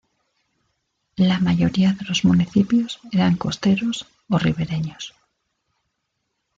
[1.17, 5.13] La mayoría de los municipios eran costeros o ribereños.